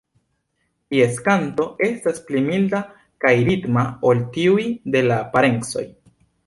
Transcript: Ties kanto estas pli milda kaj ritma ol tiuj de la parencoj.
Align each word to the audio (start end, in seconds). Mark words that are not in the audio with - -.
Ties 0.93 1.19
kanto 1.27 1.67
estas 1.89 2.23
pli 2.31 2.43
milda 2.47 2.81
kaj 3.27 3.37
ritma 3.51 3.85
ol 4.13 4.27
tiuj 4.39 4.69
de 4.97 5.07
la 5.11 5.25
parencoj. 5.37 5.91